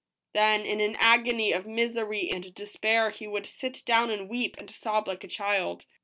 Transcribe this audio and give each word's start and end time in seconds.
Then 0.33 0.65
in 0.65 0.81
an 0.81 0.95
agony 0.99 1.51
of 1.51 1.67
misery 1.67 2.27
and 2.31 2.55
despair 2.55 3.11
he 3.11 3.27
would 3.27 3.45
sit 3.45 3.85
down 3.85 4.09
and 4.09 4.27
weep 4.27 4.57
and 4.57 4.71
sob 4.71 5.07
like 5.07 5.23
a 5.23 5.27
child. 5.27 5.85